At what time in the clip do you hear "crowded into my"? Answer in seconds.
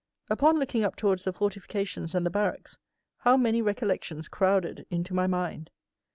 4.27-5.27